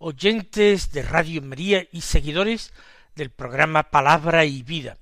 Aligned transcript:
oyentes 0.00 0.92
de 0.92 1.02
Radio 1.02 1.42
María 1.42 1.86
y 1.92 2.00
seguidores 2.00 2.72
del 3.14 3.30
programa 3.30 3.84
Palabra 3.84 4.46
y 4.46 4.62
Vida. 4.62 4.96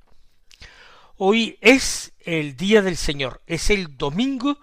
Hoy 1.17 1.57
es 1.61 2.13
el 2.21 2.57
día 2.57 2.83
del 2.83 2.97
Señor, 2.97 3.41
es 3.47 3.71
el 3.71 3.97
domingo 3.97 4.59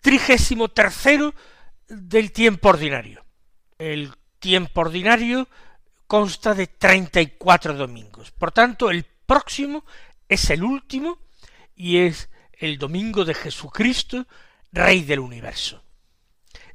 trigésimo 0.00 0.68
tercero 0.68 1.34
del 1.88 2.32
tiempo 2.32 2.68
ordinario. 2.68 3.24
El 3.78 4.12
tiempo 4.38 4.82
ordinario 4.82 5.48
consta 6.06 6.54
de 6.54 6.68
treinta 6.68 7.20
y 7.20 7.26
cuatro 7.38 7.74
domingos. 7.74 8.30
Por 8.30 8.52
tanto, 8.52 8.90
el 8.90 9.04
próximo 9.04 9.84
es 10.28 10.50
el 10.50 10.62
último 10.62 11.18
y 11.74 11.98
es 11.98 12.30
el 12.52 12.78
domingo 12.78 13.24
de 13.24 13.34
Jesucristo, 13.34 14.26
Rey 14.72 15.02
del 15.02 15.18
universo. 15.18 15.82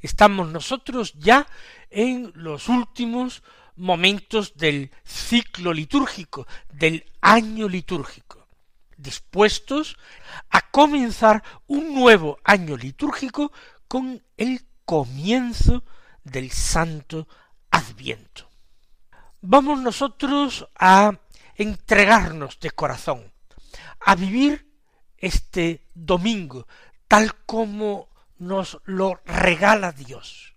Estamos 0.05 0.49
nosotros 0.49 1.13
ya 1.15 1.47
en 1.89 2.31
los 2.35 2.69
últimos 2.69 3.41
momentos 3.75 4.55
del 4.55 4.91
ciclo 5.03 5.73
litúrgico, 5.73 6.45
del 6.71 7.11
año 7.21 7.67
litúrgico, 7.67 8.47
dispuestos 8.97 9.97
a 10.51 10.69
comenzar 10.69 11.43
un 11.65 11.95
nuevo 11.95 12.37
año 12.43 12.77
litúrgico 12.77 13.51
con 13.87 14.21
el 14.37 14.67
comienzo 14.85 15.83
del 16.23 16.51
Santo 16.51 17.27
Adviento. 17.71 18.47
Vamos 19.41 19.79
nosotros 19.79 20.67
a 20.75 21.19
entregarnos 21.55 22.59
de 22.59 22.69
corazón, 22.69 23.33
a 24.01 24.13
vivir 24.13 24.71
este 25.17 25.87
domingo 25.95 26.67
tal 27.07 27.33
como 27.47 28.09
nos 28.38 28.80
lo 28.86 29.22
regala 29.25 29.91
Dios. 29.91 30.55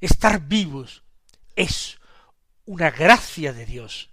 Estar 0.00 0.40
vivos 0.40 1.04
es 1.56 1.98
una 2.66 2.90
gracia 2.90 3.52
de 3.52 3.66
Dios. 3.66 4.10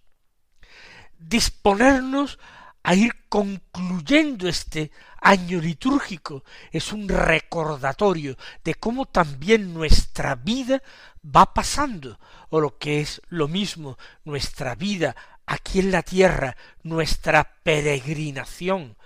Disponernos 1.17 2.39
a 2.83 2.95
ir 2.95 3.27
concluyendo 3.29 4.47
este 4.47 4.91
año 5.21 5.59
litúrgico 5.59 6.43
es 6.71 6.91
un 6.91 7.07
recordatorio 7.07 8.37
de 8.63 8.75
cómo 8.75 9.05
también 9.05 9.73
nuestra 9.73 10.35
vida 10.35 10.81
va 11.23 11.53
pasando, 11.53 12.19
o 12.49 12.59
lo 12.59 12.77
que 12.77 13.01
es 13.01 13.21
lo 13.29 13.47
mismo, 13.47 13.97
nuestra 14.23 14.75
vida 14.75 15.15
aquí 15.45 15.79
en 15.79 15.91
la 15.91 16.01
tierra, 16.01 16.57
nuestra 16.81 17.61
peregrinación 17.63 18.97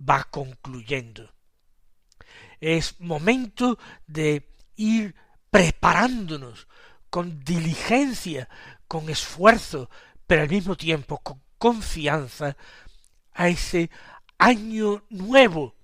va 0.00 0.24
concluyendo. 0.24 1.32
Es 2.60 3.00
momento 3.00 3.78
de 4.06 4.48
ir 4.76 5.14
preparándonos 5.50 6.68
con 7.08 7.40
diligencia, 7.44 8.48
con 8.86 9.08
esfuerzo, 9.08 9.90
pero 10.26 10.42
al 10.42 10.48
mismo 10.48 10.76
tiempo 10.76 11.18
con 11.18 11.42
confianza 11.58 12.56
a 13.32 13.48
ese 13.48 13.90
año 14.38 15.04
nuevo 15.10 15.76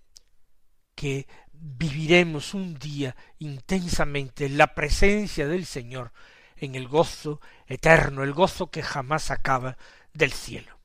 que 0.95 1.27
viviremos 1.53 2.55
un 2.55 2.79
día 2.79 3.15
intensamente 3.39 4.47
en 4.47 4.57
la 4.57 4.75
presencia 4.75 5.47
del 5.47 5.67
Señor, 5.67 6.13
en 6.57 6.75
el 6.75 6.89
gozo 6.89 7.41
eterno, 7.67 8.23
el 8.23 8.33
gozo 8.33 8.71
que 8.71 8.83
jamás 8.83 9.31
acaba 9.31 9.77
del 10.15 10.33
cielo. 10.33 10.79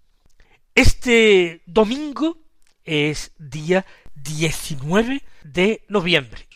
Este 0.75 1.63
domingo 1.65 2.37
es 2.83 3.31
día 3.37 3.85
19 4.15 5.21
de 5.43 5.85
noviembre. 5.87 6.47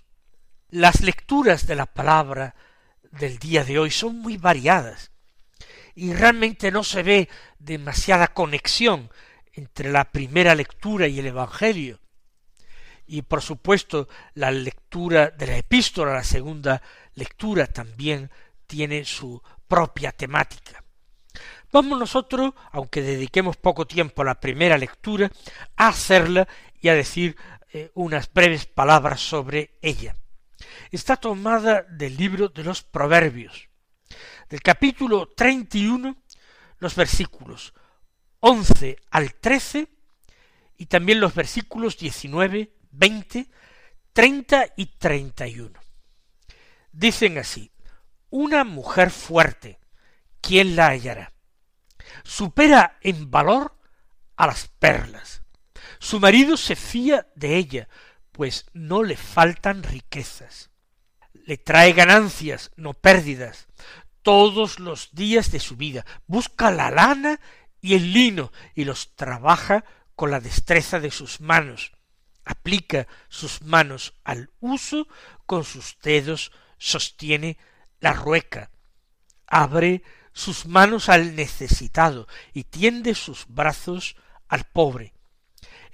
Las 0.70 1.02
lecturas 1.02 1.68
de 1.68 1.76
la 1.76 1.86
palabra 1.86 2.56
del 3.12 3.38
día 3.40 3.64
de 3.64 3.80
hoy 3.80 3.92
son 3.92 4.20
muy 4.20 4.38
variadas 4.38 5.12
y 5.96 6.14
realmente 6.14 6.72
no 6.72 6.84
se 6.84 7.04
ve 7.04 7.30
demasiada 7.60 8.28
conexión 8.28 9.10
entre 9.54 9.92
la 9.92 10.06
primera 10.12 10.54
lectura 10.54 11.08
y 11.08 11.20
el 11.20 11.28
Evangelio, 11.28 12.02
y 13.08 13.22
por 13.22 13.42
supuesto 13.42 14.10
la 14.34 14.52
lectura 14.52 15.30
de 15.30 15.48
la 15.48 15.58
epístola, 15.58 16.14
la 16.14 16.24
segunda 16.24 16.82
lectura 17.14 17.68
también 17.68 18.30
tiene 18.68 19.06
su 19.06 19.42
propia 19.68 20.12
temática. 20.12 20.84
Vamos 21.72 22.00
nosotros, 22.00 22.54
aunque 22.72 23.02
dediquemos 23.02 23.58
poco 23.58 23.86
tiempo 23.86 24.22
a 24.22 24.26
la 24.26 24.40
primera 24.40 24.78
lectura, 24.78 25.32
a 25.76 25.90
hacerla 25.90 26.48
y 26.80 26.90
a 26.90 26.94
decir 26.94 27.36
eh, 27.78 27.92
unas 27.96 28.32
breves 28.32 28.66
palabras 28.68 29.20
sobre 29.20 29.78
ella. 29.82 30.16
Está 30.92 31.18
tomada 31.18 31.82
del 31.82 32.16
libro 32.16 32.48
de 32.48 32.64
los 32.64 32.84
Proverbios, 32.84 33.68
del 34.48 34.62
capítulo 34.62 35.28
treinta 35.36 35.78
y 35.78 35.88
uno, 35.88 36.24
los 36.80 36.96
versículos 36.96 37.74
11 38.40 38.96
al 39.12 39.34
13 39.34 39.90
y 40.78 40.86
también 40.86 41.20
los 41.20 41.36
versículos 41.36 41.98
19, 41.98 42.78
20, 42.92 43.50
30 44.14 44.66
y 44.78 44.86
31. 44.98 45.78
Dicen 46.94 47.38
así, 47.40 47.74
una 48.30 48.64
mujer 48.64 49.12
fuerte, 49.12 49.82
¿quién 50.40 50.78
la 50.78 50.88
hallará? 50.88 51.34
Supera 52.24 53.00
en 53.02 53.30
valor 53.30 53.78
a 54.38 54.48
las 54.48 54.70
perlas. 54.80 55.45
Su 56.06 56.20
marido 56.20 56.56
se 56.56 56.76
fía 56.76 57.26
de 57.34 57.58
ella, 57.58 57.90
pues 58.32 58.68
no 58.74 59.02
le 59.02 59.18
faltan 59.18 59.82
riquezas. 59.82 60.70
Le 61.34 61.58
trae 61.58 61.94
ganancias, 61.94 62.70
no 62.76 62.94
pérdidas, 62.94 63.66
todos 64.22 64.80
los 64.80 65.16
días 65.16 65.52
de 65.52 65.60
su 65.60 65.78
vida. 65.78 66.06
Busca 66.28 66.70
la 66.70 66.92
lana 66.92 67.40
y 67.82 67.96
el 67.96 68.14
lino 68.14 68.52
y 68.76 68.86
los 68.86 69.16
trabaja 69.16 69.84
con 70.16 70.30
la 70.30 70.40
destreza 70.40 71.00
de 71.00 71.10
sus 71.10 71.42
manos. 71.42 71.92
Aplica 72.44 73.08
sus 73.28 73.64
manos 73.64 74.14
al 74.24 74.52
uso, 74.60 75.08
con 75.48 75.64
sus 75.64 75.98
dedos 76.04 76.52
sostiene 76.78 77.58
la 78.00 78.14
rueca. 78.14 78.70
Abre 79.48 80.04
sus 80.34 80.68
manos 80.68 81.10
al 81.10 81.36
necesitado 81.36 82.28
y 82.54 82.66
tiende 82.66 83.16
sus 83.16 83.48
brazos 83.48 84.16
al 84.48 84.66
pobre. 84.66 85.15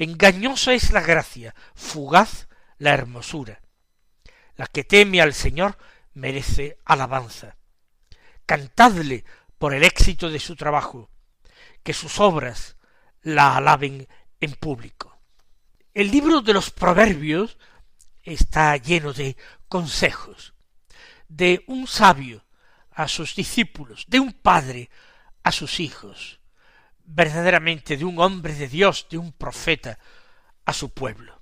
Engañosa 0.01 0.73
es 0.73 0.91
la 0.91 1.01
gracia, 1.01 1.53
fugaz 1.75 2.47
la 2.79 2.91
hermosura. 2.91 3.62
La 4.56 4.66
que 4.66 4.84
teme 4.84 5.22
al 5.22 5.35
Señor 5.35 5.78
merece 6.16 6.79
alabanza. 6.85 7.56
Cantadle 8.47 9.23
por 9.59 9.75
el 9.75 9.84
éxito 9.84 10.31
de 10.31 10.39
su 10.39 10.56
trabajo, 10.56 11.12
que 11.84 11.94
sus 11.94 12.19
obras 12.19 12.78
la 13.22 13.56
alaben 13.56 14.07
en 14.39 14.53
público. 14.53 15.21
El 15.94 16.09
libro 16.09 16.42
de 16.42 16.53
los 16.53 16.71
proverbios 16.71 17.59
está 18.24 18.75
lleno 18.77 19.13
de 19.13 19.38
consejos, 19.68 20.56
de 21.27 21.63
un 21.68 21.86
sabio 21.86 22.44
a 22.89 23.07
sus 23.07 23.36
discípulos, 23.36 24.06
de 24.07 24.19
un 24.19 24.33
padre 24.33 24.89
a 25.44 25.51
sus 25.51 25.80
hijos, 25.80 26.40
verdaderamente 27.06 27.98
de 27.98 28.06
un 28.06 28.19
hombre 28.19 28.53
de 28.53 28.68
Dios, 28.68 29.07
de 29.09 29.18
un 29.18 29.33
profeta 29.33 29.98
a 30.65 30.74
su 30.74 30.94
pueblo. 30.94 31.42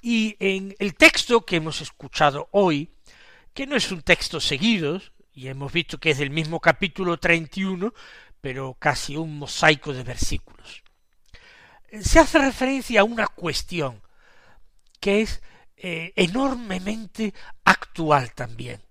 Y 0.00 0.36
en 0.38 0.74
el 0.78 0.94
texto 0.94 1.44
que 1.44 1.56
hemos 1.56 1.80
escuchado 1.80 2.48
hoy, 2.52 2.90
que 3.52 3.66
no 3.66 3.76
es 3.76 3.90
un 3.90 4.02
texto 4.02 4.40
seguido, 4.40 5.00
y 5.32 5.48
hemos 5.48 5.72
visto 5.72 5.98
que 5.98 6.10
es 6.10 6.18
del 6.18 6.30
mismo 6.30 6.60
capítulo 6.60 7.18
treinta 7.18 7.60
y 7.60 7.64
uno, 7.64 7.92
pero 8.40 8.74
casi 8.74 9.16
un 9.16 9.38
mosaico 9.38 9.92
de 9.92 10.02
versículos. 10.02 10.82
Se 12.00 12.18
hace 12.18 12.38
referencia 12.38 13.00
a 13.00 13.04
una 13.04 13.26
cuestión 13.26 14.02
que 15.00 15.22
es 15.22 15.42
eh, 15.76 16.12
enormemente 16.16 17.32
actual 17.64 18.32
también, 18.34 18.82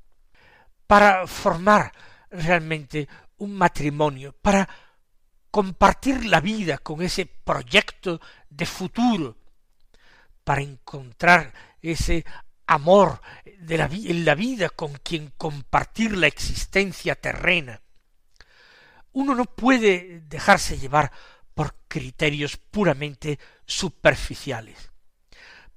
para 0.88 1.27
formar 1.27 1.92
realmente 2.30 3.07
un 3.38 3.56
matrimonio, 3.56 4.36
para 4.42 4.68
compartir 5.53 6.25
la 6.25 6.39
vida 6.39 6.79
con 6.79 7.03
ese 7.03 7.27
proyecto 7.27 8.19
de 8.50 8.65
futuro, 8.65 9.38
para 10.44 10.61
encontrar 10.61 11.53
ese 11.79 12.25
amor 12.65 13.21
en 13.45 14.25
la 14.25 14.33
vida 14.33 14.69
con 14.69 14.95
quien 14.95 15.31
compartir 15.38 16.17
la 16.17 16.25
existencia 16.25 17.13
terrena, 17.13 17.79
uno 19.11 19.35
no 19.35 19.45
puede 19.45 20.21
dejarse 20.21 20.79
llevar 20.79 21.11
por 21.53 21.75
criterios 21.88 22.57
puramente 22.57 23.38
superficiales, 23.67 24.89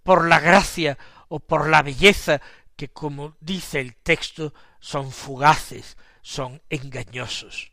por 0.02 0.26
la 0.26 0.40
gracia 0.40 0.96
o 1.28 1.38
por 1.38 1.68
la 1.68 1.82
belleza 1.82 2.40
que, 2.76 2.88
como 2.88 3.36
dice 3.40 3.80
el 3.80 3.94
texto, 3.96 4.54
son 4.80 5.12
fugaces, 5.12 5.98
son 6.22 6.62
engañosos. 6.70 7.72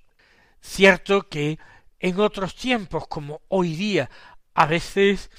Cierto 0.59 1.29
que 1.29 1.59
en 2.03 2.19
otros 2.19 2.53
tiempos, 2.53 3.07
como 3.07 3.41
hoy 3.47 3.77
día, 3.77 4.09
a 4.53 4.65
veces 4.65 5.31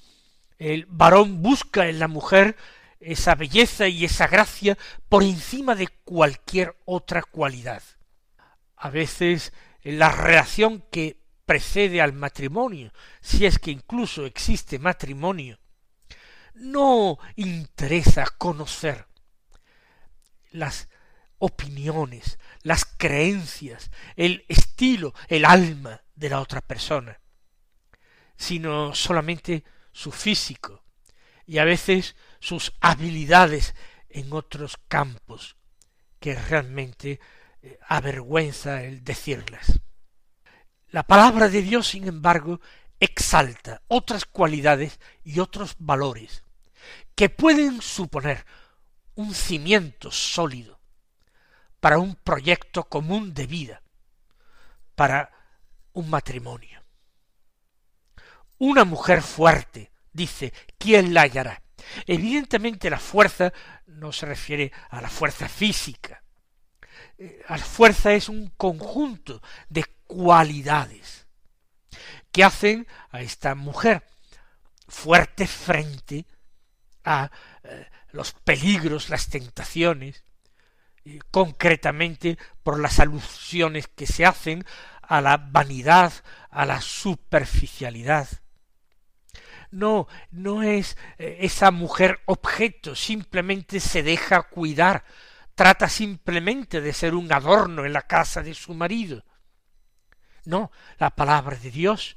el 0.57 0.87
varón 0.87 1.43
busca 1.43 1.89
en 1.91 1.99
la 1.99 2.09
mujer 2.09 2.57
esa 3.01 3.35
belleza 3.35 3.87
y 3.87 4.07
esa 4.07 4.29
gracia 4.29 4.79
por 5.11 5.23
encima 5.23 5.75
de 5.75 5.89
cualquier 5.89 6.75
otra 6.87 7.23
cualidad. 7.23 7.83
A 8.77 8.89
veces 8.89 9.53
la 9.83 10.11
relación 10.11 10.83
que 10.91 11.21
precede 11.45 12.01
al 12.01 12.15
matrimonio, 12.15 12.95
si 13.21 13.45
es 13.45 13.59
que 13.59 13.71
incluso 13.71 14.25
existe 14.25 14.79
matrimonio, 14.79 15.59
no 16.55 17.19
interesa 17.37 18.25
conocer 18.39 19.07
las 20.51 20.89
opiniones, 21.37 22.39
las 22.63 22.87
creencias, 22.87 23.91
el 24.17 24.47
estilo, 24.49 25.13
el 25.29 25.45
alma 25.45 26.04
de 26.15 26.31
la 26.31 26.41
otra 26.41 26.61
persona, 26.61 27.21
sino 28.37 28.95
solamente 28.95 29.65
su 29.93 30.13
físico 30.13 30.85
y 31.47 31.59
a 31.59 31.65
veces 31.65 32.17
sus 32.41 32.73
habilidades 32.81 33.75
en 34.09 34.33
otros 34.33 34.79
campos 34.89 35.57
que 36.21 36.35
realmente 36.35 37.21
eh, 37.63 37.79
avergüenza 37.89 38.83
el 38.83 39.05
decirlas. 39.05 39.81
La 40.89 41.03
palabra 41.03 41.49
de 41.49 41.63
Dios, 41.63 41.89
sin 41.89 42.07
embargo, 42.07 42.61
exalta 43.01 43.83
otras 43.89 44.25
cualidades 44.25 45.01
y 45.25 45.41
otros 45.41 45.75
valores 45.79 46.45
que 47.15 47.29
pueden 47.29 47.83
suponer 47.83 48.45
un 49.15 49.35
cimiento 49.35 50.11
sólido 50.11 50.81
para 51.81 51.99
un 51.99 52.15
proyecto 52.15 52.85
común 52.85 53.35
de 53.35 53.47
vida, 53.47 53.83
para 54.95 55.31
un 55.95 56.11
matrimonio. 56.11 56.83
Una 58.59 58.85
mujer 58.85 59.23
fuerte, 59.23 59.91
dice, 60.13 60.53
¿quién 60.79 61.13
la 61.13 61.23
hallará? 61.23 61.63
Evidentemente 62.07 62.91
la 62.91 62.99
fuerza 62.99 63.53
no 63.87 64.13
se 64.13 64.27
refiere 64.27 64.73
a 64.91 65.01
la 65.01 65.09
fuerza 65.09 65.49
física. 65.49 66.23
Eh, 67.19 67.43
la 67.49 67.59
fuerza 67.59 68.13
es 68.13 68.29
un 68.29 68.51
conjunto 68.57 69.43
de 69.69 69.85
cualidades 70.07 71.27
que 72.31 72.45
hacen 72.45 72.87
a 73.11 73.21
esta 73.21 73.55
mujer 73.55 74.05
fuerte 74.89 75.47
frente 75.47 76.27
a 77.05 77.31
eh, 77.63 77.89
los 78.11 78.33
peligros, 78.33 79.09
las 79.09 79.29
tentaciones, 79.29 80.25
concretamente 81.31 82.39
por 82.63 82.81
las 82.81 82.99
alusiones 82.99 83.89
que 83.89 84.07
se 84.07 84.25
hacen 84.25 84.65
a 85.09 85.21
la 85.21 85.37
vanidad, 85.37 86.13
a 86.51 86.67
la 86.67 86.81
superficialidad. 86.81 88.29
No, 89.71 90.07
no 90.31 90.63
es 90.63 90.97
eh, 91.19 91.39
esa 91.41 91.71
mujer 91.71 92.21
objeto, 92.27 92.95
simplemente 92.95 93.81
se 93.81 94.03
deja 94.03 94.43
cuidar, 94.45 95.05
trata 95.55 95.89
simplemente 95.89 96.81
de 96.81 96.93
ser 96.93 97.15
un 97.15 97.33
adorno 97.33 97.85
en 97.85 97.93
la 97.93 98.03
casa 98.03 98.43
de 98.43 98.55
su 98.55 98.75
marido. 98.75 99.25
No, 100.45 100.71
la 100.99 101.11
palabra 101.11 101.57
de 101.57 101.71
Dios 101.71 102.17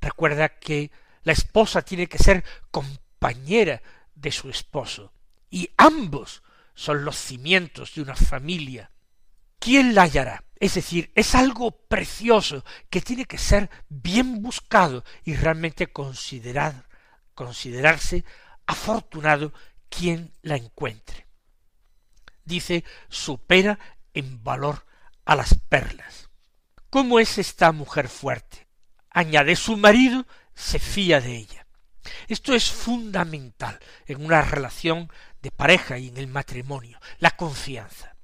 recuerda 0.00 0.48
que 0.48 0.90
la 1.22 1.32
esposa 1.32 1.82
tiene 1.82 2.06
que 2.06 2.18
ser 2.18 2.44
compañera 2.70 3.82
de 4.14 4.32
su 4.32 4.48
esposo, 4.48 5.12
y 5.50 5.70
ambos 5.76 6.42
son 6.74 7.04
los 7.04 7.16
cimientos 7.16 7.94
de 7.94 8.02
una 8.02 8.16
familia. 8.16 8.90
¿Quién 9.60 9.94
la 9.94 10.02
hallará? 10.02 10.42
Es 10.58 10.74
decir, 10.74 11.12
es 11.14 11.34
algo 11.34 11.70
precioso 11.70 12.64
que 12.88 13.02
tiene 13.02 13.26
que 13.26 13.36
ser 13.36 13.68
bien 13.90 14.42
buscado 14.42 15.04
y 15.22 15.36
realmente 15.36 15.86
considerar, 15.86 16.88
considerarse 17.34 18.24
afortunado 18.66 19.52
quien 19.90 20.32
la 20.40 20.56
encuentre. 20.56 21.26
Dice, 22.42 22.84
supera 23.10 23.78
en 24.14 24.42
valor 24.42 24.86
a 25.26 25.36
las 25.36 25.54
perlas. 25.68 26.30
¿Cómo 26.88 27.20
es 27.20 27.36
esta 27.36 27.70
mujer 27.72 28.08
fuerte? 28.08 28.66
Añade 29.10 29.56
su 29.56 29.76
marido, 29.76 30.26
se 30.54 30.78
fía 30.78 31.20
de 31.20 31.36
ella. 31.36 31.66
Esto 32.28 32.54
es 32.54 32.70
fundamental 32.70 33.78
en 34.06 34.24
una 34.24 34.40
relación 34.40 35.12
de 35.42 35.50
pareja 35.50 35.98
y 35.98 36.08
en 36.08 36.16
el 36.16 36.28
matrimonio, 36.28 36.98
la 37.18 37.32
confianza. 37.32 38.16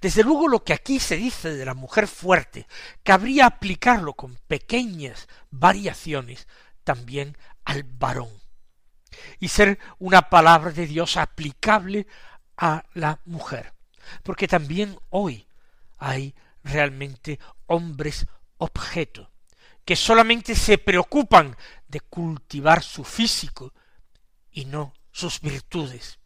Desde 0.00 0.22
luego 0.22 0.48
lo 0.48 0.64
que 0.64 0.72
aquí 0.72 1.00
se 1.00 1.16
dice 1.16 1.54
de 1.54 1.64
la 1.64 1.74
mujer 1.74 2.08
fuerte, 2.08 2.66
cabría 3.02 3.46
aplicarlo 3.46 4.14
con 4.14 4.36
pequeñas 4.46 5.28
variaciones 5.50 6.46
también 6.84 7.36
al 7.64 7.84
varón, 7.84 8.30
y 9.38 9.48
ser 9.48 9.78
una 9.98 10.28
palabra 10.30 10.72
de 10.72 10.86
Dios 10.86 11.16
aplicable 11.16 12.06
a 12.56 12.84
la 12.94 13.20
mujer, 13.24 13.72
porque 14.22 14.48
también 14.48 14.98
hoy 15.10 15.46
hay 15.98 16.34
realmente 16.64 17.38
hombres 17.66 18.26
objeto, 18.58 19.30
que 19.84 19.96
solamente 19.96 20.54
se 20.54 20.78
preocupan 20.78 21.56
de 21.88 22.00
cultivar 22.00 22.82
su 22.82 23.04
físico 23.04 23.72
y 24.50 24.64
no 24.64 24.92
sus 25.10 25.40
virtudes. 25.40 26.18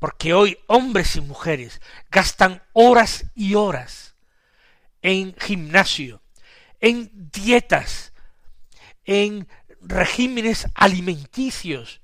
Porque 0.00 0.34
hoy 0.34 0.58
hombres 0.66 1.14
y 1.14 1.20
mujeres 1.20 1.80
gastan 2.10 2.62
horas 2.72 3.26
y 3.36 3.54
horas 3.54 4.16
en 5.02 5.36
gimnasio, 5.38 6.22
en 6.80 7.10
dietas, 7.30 8.12
en 9.04 9.46
regímenes 9.82 10.66
alimenticios 10.74 12.00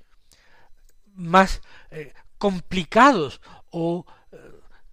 más 1.14 1.62
eh, 1.90 2.12
complicados 2.38 3.40
o 3.70 4.04
eh, 4.30 4.36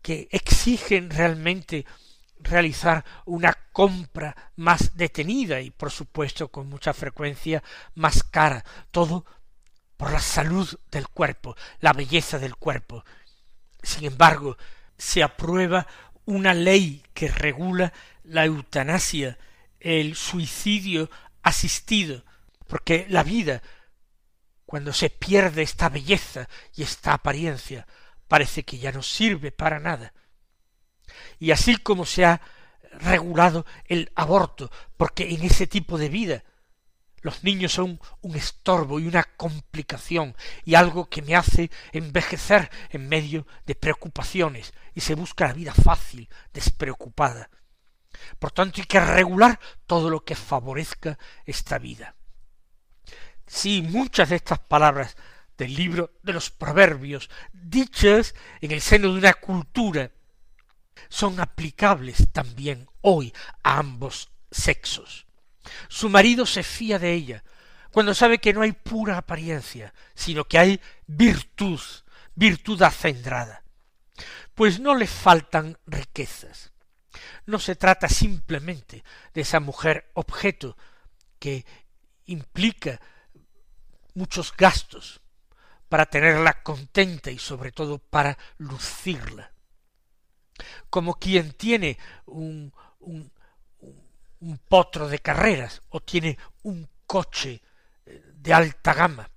que 0.01 0.29
exigen 0.31 1.09
realmente 1.09 1.85
realizar 2.39 3.03
una 3.25 3.53
compra 3.73 4.35
más 4.55 4.95
detenida 4.95 5.59
y 5.59 5.71
por 5.71 5.91
supuesto 5.91 6.47
con 6.49 6.69
mucha 6.69 6.93
frecuencia 6.93 7.63
más 7.95 8.23
cara, 8.23 8.63
todo 8.91 9.25
por 10.03 10.11
la 10.11 10.19
salud 10.19 10.67
del 10.91 11.07
cuerpo, 11.07 11.55
la 11.79 11.93
belleza 11.93 12.37
del 12.37 12.57
cuerpo. 12.57 13.05
Sin 13.81 14.03
embargo, 14.03 14.57
se 14.97 15.23
aprueba 15.23 15.87
una 16.25 16.53
ley 16.53 17.01
que 17.13 17.29
regula 17.29 17.93
la 18.25 18.43
eutanasia, 18.43 19.37
el 19.79 20.17
suicidio 20.17 21.09
asistido, 21.41 22.25
porque 22.67 23.05
la 23.07 23.23
vida, 23.23 23.61
cuando 24.65 24.91
se 24.91 25.09
pierde 25.09 25.61
esta 25.61 25.87
belleza 25.87 26.49
y 26.75 26.83
esta 26.83 27.13
apariencia, 27.13 27.87
parece 28.27 28.63
que 28.65 28.79
ya 28.79 28.91
no 28.91 29.03
sirve 29.03 29.53
para 29.53 29.79
nada 29.79 30.11
y 31.39 31.51
así 31.51 31.77
como 31.77 32.05
se 32.05 32.25
ha 32.25 32.41
regulado 32.99 33.65
el 33.85 34.11
aborto, 34.15 34.69
porque 34.97 35.33
en 35.33 35.43
ese 35.43 35.65
tipo 35.65 35.97
de 35.97 36.09
vida 36.09 36.43
los 37.23 37.43
niños 37.43 37.71
son 37.71 37.99
un 38.21 38.35
estorbo 38.35 38.99
y 38.99 39.07
una 39.07 39.23
complicación 39.23 40.35
y 40.65 40.75
algo 40.75 41.09
que 41.09 41.21
me 41.21 41.35
hace 41.35 41.71
envejecer 41.93 42.69
en 42.89 43.07
medio 43.07 43.47
de 43.65 43.75
preocupaciones 43.75 44.73
y 44.93 45.01
se 45.01 45.15
busca 45.15 45.47
la 45.47 45.53
vida 45.53 45.73
fácil, 45.73 46.29
despreocupada. 46.53 47.49
Por 48.37 48.51
tanto 48.51 48.81
hay 48.81 48.87
que 48.87 48.99
regular 48.99 49.59
todo 49.87 50.09
lo 50.09 50.23
que 50.23 50.35
favorezca 50.35 51.17
esta 51.45 51.79
vida. 51.79 52.15
Sí, 53.47 53.81
muchas 53.81 54.29
de 54.29 54.35
estas 54.35 54.59
palabras 54.59 55.15
del 55.57 55.73
libro 55.73 56.11
de 56.23 56.33
los 56.33 56.49
proverbios, 56.49 57.29
dichas 57.53 58.35
en 58.59 58.71
el 58.71 58.81
seno 58.81 59.13
de 59.13 59.19
una 59.19 59.33
cultura 59.33 60.11
son 61.09 61.39
aplicables 61.39 62.27
también 62.31 62.89
hoy 63.01 63.33
a 63.63 63.79
ambos 63.79 64.31
sexos. 64.51 65.25
Su 65.87 66.09
marido 66.09 66.45
se 66.45 66.63
fía 66.63 66.99
de 66.99 67.13
ella 67.13 67.43
cuando 67.91 68.13
sabe 68.13 68.39
que 68.39 68.53
no 68.53 68.61
hay 68.61 68.71
pura 68.71 69.17
apariencia, 69.17 69.93
sino 70.15 70.45
que 70.45 70.57
hay 70.57 70.81
virtud, 71.05 71.79
virtud 72.35 72.81
acendrada. 72.81 73.63
Pues 74.55 74.79
no 74.79 74.95
le 74.95 75.07
faltan 75.07 75.77
riquezas. 75.85 76.71
No 77.45 77.59
se 77.59 77.75
trata 77.75 78.09
simplemente 78.09 79.03
de 79.33 79.41
esa 79.41 79.59
mujer 79.59 80.09
objeto 80.13 80.77
que 81.39 81.65
implica 82.25 82.99
muchos 84.15 84.53
gastos 84.55 85.21
para 85.89 86.05
tenerla 86.05 86.63
contenta 86.63 87.29
y 87.29 87.37
sobre 87.37 87.71
todo 87.71 87.99
para 87.99 88.37
lucirla 88.57 89.53
como 90.89 91.15
quien 91.15 91.53
tiene 91.53 91.97
un, 92.25 92.73
un 92.99 93.31
potro 94.67 95.07
de 95.07 95.19
carreras 95.19 95.81
o 95.89 96.01
tiene 96.01 96.37
un 96.63 96.87
coche 97.05 97.61
eh, 98.05 98.21
de 98.35 98.53
alta 98.53 98.93
gama, 98.93 99.29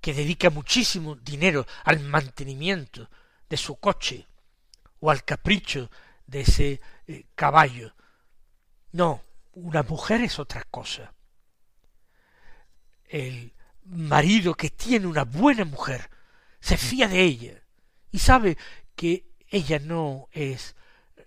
que 0.00 0.14
dedica 0.14 0.50
muchísimo 0.50 1.16
dinero 1.16 1.66
al 1.84 2.00
mantenimiento 2.00 3.08
de 3.48 3.56
su 3.56 3.76
coche 3.76 4.26
o 5.00 5.10
al 5.10 5.24
capricho 5.24 5.90
de 6.26 6.40
ese 6.42 6.80
eh, 7.06 7.26
caballo. 7.34 7.94
No, 8.92 9.22
una 9.54 9.82
mujer 9.82 10.20
es 10.20 10.38
otra 10.38 10.64
cosa. 10.64 11.12
El 13.08 13.52
marido 13.84 14.54
que 14.54 14.70
tiene 14.70 15.06
una 15.06 15.24
buena 15.24 15.64
mujer 15.64 16.10
se 16.60 16.76
fía 16.76 17.08
de 17.08 17.22
ella 17.22 17.62
y 18.10 18.18
sabe 18.18 18.58
que 18.94 19.26
ella 19.48 19.78
no 19.78 20.28
es 20.32 20.74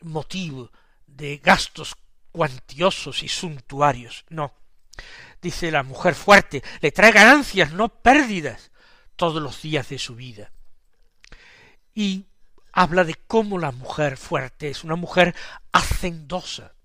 motivo 0.01 0.71
de 1.07 1.37
gastos 1.37 1.95
cuantiosos 2.39 3.21
y 3.21 3.27
suntuarios, 3.27 4.23
no. 4.29 4.53
Dice 5.41 5.71
la 5.71 5.83
mujer 5.83 6.15
fuerte, 6.15 6.63
le 6.79 6.93
trae 6.93 7.11
ganancias, 7.11 7.73
no 7.73 7.89
pérdidas, 7.89 8.71
todos 9.17 9.43
los 9.43 9.61
días 9.61 9.89
de 9.89 9.99
su 9.99 10.15
vida. 10.15 10.49
Y 11.93 12.27
habla 12.71 13.03
de 13.03 13.15
cómo 13.27 13.59
la 13.59 13.73
mujer 13.73 14.15
fuerte 14.15 14.69
es 14.69 14.85
una 14.85 14.95
mujer 14.95 15.35
hacendosa, 15.73 16.75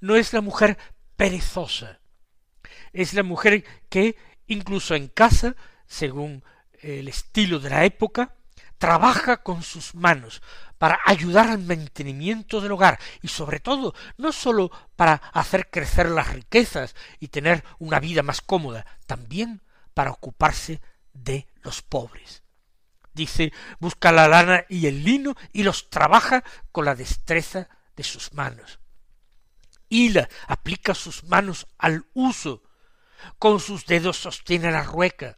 no 0.00 0.16
es 0.16 0.32
la 0.32 0.40
mujer 0.40 0.76
perezosa, 1.14 2.00
es 2.92 3.14
la 3.14 3.22
mujer 3.22 3.62
que 3.88 4.16
incluso 4.48 4.96
en 4.96 5.06
casa, 5.06 5.54
según 5.86 6.42
el 6.80 7.06
estilo 7.06 7.60
de 7.60 7.70
la 7.70 7.84
época, 7.84 8.34
trabaja 8.78 9.38
con 9.38 9.62
sus 9.62 9.94
manos 9.94 10.42
para 10.78 10.98
ayudar 11.06 11.48
al 11.48 11.60
mantenimiento 11.60 12.60
del 12.60 12.72
hogar 12.72 12.98
y 13.22 13.28
sobre 13.28 13.60
todo 13.60 13.94
no 14.16 14.32
sólo 14.32 14.70
para 14.96 15.14
hacer 15.32 15.70
crecer 15.70 16.10
las 16.10 16.32
riquezas 16.32 16.94
y 17.20 17.28
tener 17.28 17.64
una 17.78 18.00
vida 18.00 18.22
más 18.22 18.40
cómoda, 18.40 18.84
también 19.06 19.62
para 19.94 20.10
ocuparse 20.10 20.80
de 21.12 21.46
los 21.62 21.82
pobres. 21.82 22.42
Dice, 23.14 23.52
busca 23.78 24.10
la 24.10 24.26
lana 24.26 24.64
y 24.68 24.86
el 24.86 25.04
lino 25.04 25.34
y 25.52 25.62
los 25.62 25.88
trabaja 25.88 26.42
con 26.72 26.84
la 26.84 26.96
destreza 26.96 27.68
de 27.94 28.02
sus 28.02 28.34
manos. 28.34 28.80
Hila, 29.88 30.28
aplica 30.48 30.94
sus 30.94 31.22
manos 31.24 31.68
al 31.78 32.06
uso, 32.12 32.62
con 33.38 33.60
sus 33.60 33.86
dedos 33.86 34.16
sostiene 34.16 34.72
la 34.72 34.82
rueca, 34.82 35.36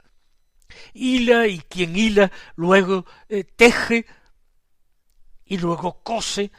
hila 0.95 1.47
y 1.47 1.61
quien 1.61 1.97
hila 1.97 2.31
luego 2.55 3.05
eh, 3.29 3.45
teje 3.45 4.07
y 5.45 5.59
luego 5.59 6.03
cose 6.03 6.51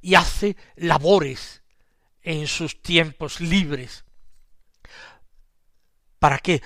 y 0.00 0.14
hace 0.14 0.56
labores 0.76 1.62
en 2.22 2.46
sus 2.46 2.80
tiempos 2.82 3.40
libres. 3.40 4.04
¿Para 6.18 6.38
qué? 6.38 6.62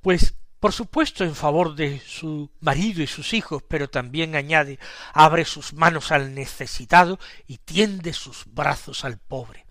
Pues 0.00 0.34
por 0.60 0.72
supuesto 0.72 1.24
en 1.24 1.34
favor 1.34 1.74
de 1.74 2.00
su 2.00 2.50
marido 2.60 3.02
y 3.02 3.06
sus 3.06 3.34
hijos, 3.34 3.62
pero 3.68 3.90
también 3.90 4.34
añade 4.34 4.78
abre 5.12 5.44
sus 5.44 5.74
manos 5.74 6.10
al 6.10 6.34
necesitado 6.34 7.18
y 7.46 7.58
tiende 7.58 8.12
sus 8.12 8.44
brazos 8.46 9.04
al 9.04 9.18
pobre 9.18 9.63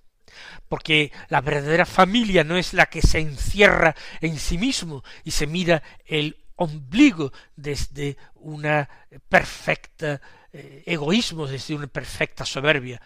porque 0.67 1.11
la 1.29 1.41
verdadera 1.41 1.85
familia 1.85 2.43
no 2.43 2.57
es 2.57 2.73
la 2.73 2.87
que 2.87 3.01
se 3.01 3.19
encierra 3.19 3.95
en 4.21 4.37
sí 4.39 4.57
mismo 4.57 5.03
y 5.23 5.31
se 5.31 5.47
mira 5.47 5.83
el 6.05 6.37
ombligo 6.55 7.31
desde 7.55 8.17
una 8.35 8.89
perfecta 9.29 10.21
eh, 10.51 10.83
egoísmo, 10.85 11.47
desde 11.47 11.75
una 11.75 11.87
perfecta 11.87 12.45
soberbia, 12.45 13.01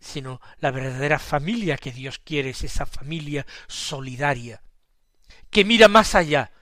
sino 0.00 0.40
la 0.60 0.70
verdadera 0.70 1.18
familia 1.18 1.76
que 1.76 1.92
Dios 1.92 2.18
quiere 2.18 2.50
es 2.50 2.64
esa 2.64 2.86
familia 2.86 3.46
solidaria, 3.66 4.62
que 5.50 5.64
mira 5.64 5.88
más 5.88 6.14
allá 6.14 6.52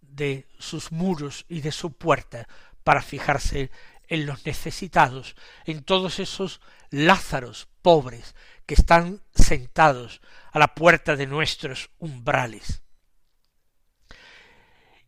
de 0.00 0.46
sus 0.58 0.92
muros 0.92 1.44
y 1.48 1.60
de 1.60 1.72
su 1.72 1.92
puerta 1.92 2.46
para 2.84 3.02
fijarse 3.02 3.70
en 4.08 4.26
los 4.26 4.44
necesitados, 4.46 5.34
en 5.64 5.82
todos 5.82 6.18
esos 6.18 6.60
Lázaros 6.90 7.66
pobres 7.82 8.36
que 8.66 8.74
están 8.74 9.22
sentados 9.34 10.20
a 10.52 10.58
la 10.58 10.74
puerta 10.74 11.16
de 11.16 11.26
nuestros 11.26 11.90
umbrales. 11.98 12.82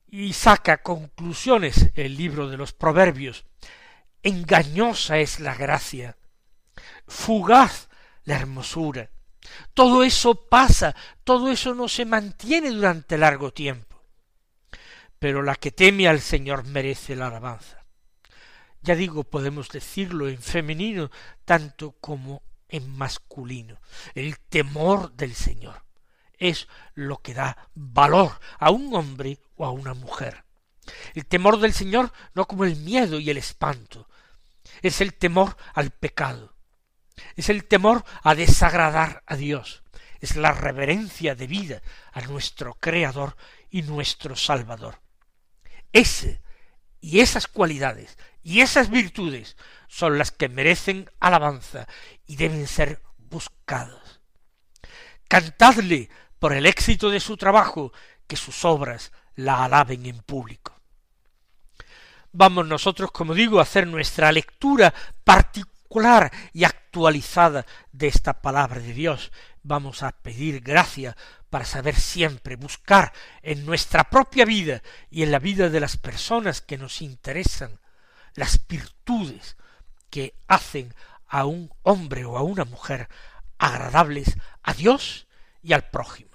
Y 0.08 0.32
saca 0.32 0.82
conclusiones 0.82 1.90
el 1.94 2.16
libro 2.16 2.48
de 2.48 2.56
los 2.56 2.72
Proverbios. 2.72 3.44
Engañosa 4.22 5.18
es 5.18 5.40
la 5.40 5.54
gracia, 5.54 6.16
fugaz 7.06 7.88
la 8.25 8.36
hermosura. 8.36 9.10
Todo 9.75 10.02
eso 10.02 10.48
pasa, 10.48 10.94
todo 11.22 11.50
eso 11.50 11.75
no 11.75 11.88
se 11.88 12.04
mantiene 12.04 12.70
durante 12.70 13.18
largo 13.18 13.52
tiempo. 13.52 14.02
Pero 15.18 15.42
la 15.42 15.54
que 15.54 15.70
teme 15.70 16.08
al 16.08 16.20
Señor 16.20 16.64
merece 16.66 17.16
la 17.16 17.28
alabanza. 17.28 17.84
Ya 18.82 18.94
digo, 18.94 19.25
podemos 19.25 19.68
decirlo 19.68 20.28
en 20.28 20.40
femenino 20.40 21.10
tanto 21.44 21.92
como 22.00 22.42
en 22.68 22.90
masculino. 22.96 23.80
El 24.14 24.38
temor 24.38 25.12
del 25.12 25.35
Señor 25.35 25.85
es 26.38 26.68
lo 26.94 27.18
que 27.18 27.35
da 27.35 27.68
valor 27.75 28.38
a 28.58 28.70
un 28.70 28.94
hombre 28.94 29.38
o 29.56 29.64
a 29.64 29.70
una 29.70 29.94
mujer. 29.94 30.44
El 31.14 31.26
temor 31.26 31.58
del 31.58 31.73
Señor 31.73 32.12
no 32.35 32.46
como 32.46 32.64
el 32.64 32.76
miedo 32.76 33.18
y 33.18 33.30
el 33.30 33.38
espanto, 33.38 34.08
es 34.82 35.00
el 35.00 35.14
temor 35.14 35.56
al 35.75 35.90
pecado, 35.90 36.54
es 37.35 37.49
el 37.49 37.64
temor 37.64 38.04
a 38.23 38.35
desagradar 38.35 39.23
a 39.26 39.37
Dios, 39.37 39.82
es 40.20 40.37
la 40.37 40.52
reverencia 40.52 41.35
de 41.35 41.46
vida 41.46 41.82
a 42.12 42.20
nuestro 42.23 42.75
Creador 42.75 43.37
y 43.70 43.82
nuestro 43.82 44.37
Salvador. 44.37 45.00
Ese 45.92 46.42
y 47.00 47.20
esas 47.20 47.46
cualidades 47.46 48.18
y 48.42 48.61
esas 48.61 48.90
virtudes 48.90 49.56
son 49.88 50.19
las 50.19 50.31
que 50.31 50.49
merecen 50.49 51.11
alabanza 51.21 51.87
y 52.26 52.37
deben 52.37 52.66
ser 52.66 53.02
buscadas. 53.19 54.21
Cantadle 55.28 56.09
por 56.38 56.52
el 56.52 56.66
éxito 56.66 57.11
de 57.11 57.21
su 57.21 57.37
trabajo, 57.37 57.93
que 58.26 58.37
sus 58.37 58.64
obras 58.64 59.12
la 59.35 59.64
alaben 59.64 60.07
en 60.07 60.19
público. 60.19 60.81
Vamos 62.33 62.66
nosotros, 62.66 63.11
como 63.12 63.35
digo, 63.35 63.59
a 63.59 63.62
hacer 63.62 63.87
nuestra 63.87 64.31
lectura 64.31 64.93
particular 65.25 66.31
y 66.52 66.64
actualizada 66.64 67.64
de 67.93 68.09
esta 68.09 68.43
palabra 68.43 68.81
de 68.81 68.93
Dios. 68.93 69.33
Vamos 69.62 70.02
a 70.02 70.12
pedir 70.12 70.61
gracia 70.61 71.16
para 71.50 71.64
saber 71.64 71.95
siempre 71.95 72.57
buscar 72.57 73.12
en 73.43 73.64
nuestra 73.64 74.05
propia 74.05 74.45
vida 74.45 74.83
y 75.11 75.23
en 75.23 75.33
la 75.33 75.38
vida 75.38 75.71
de 75.71 75.81
las 75.81 75.97
personas 75.97 76.61
que 76.61 76.76
nos 76.76 77.00
interesan 77.00 77.81
las 78.35 78.66
virtudes 78.66 79.57
que 80.10 80.34
hacen 80.48 80.94
a 81.28 81.44
un 81.44 81.70
hombre 81.82 82.25
o 82.25 82.36
a 82.36 82.42
una 82.42 82.64
mujer 82.64 83.08
agradables 83.58 84.36
a 84.62 84.75
Dios 84.75 85.26
y 85.62 85.72
al 85.72 85.88
prójimo. 85.90 86.25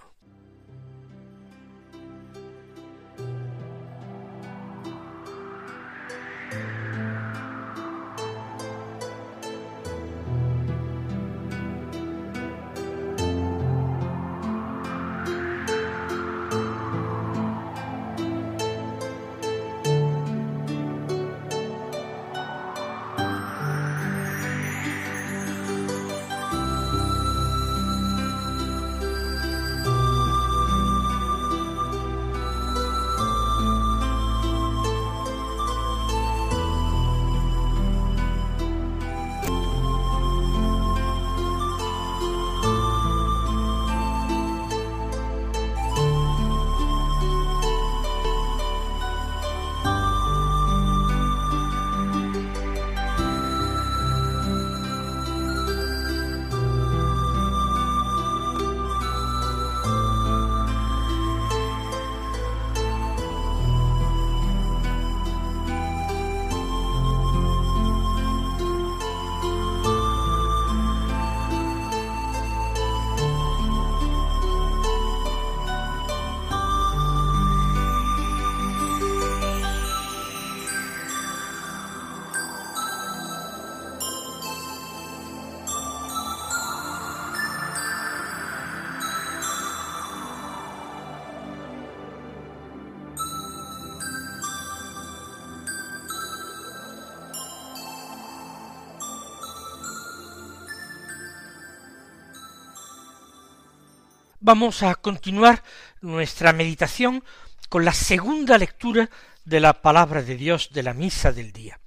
Vamos 104.43 104.81
a 104.81 104.95
continuar 104.95 105.63
nuestra 106.01 106.51
meditación 106.51 107.23
con 107.69 107.85
la 107.85 107.93
segunda 107.93 108.57
lectura 108.57 109.07
de 109.45 109.59
la 109.59 109.83
palabra 109.83 110.23
de 110.23 110.35
Dios 110.35 110.71
de 110.73 110.81
la 110.81 110.95
misa 110.95 111.31
del 111.31 111.51
día. 111.51 111.79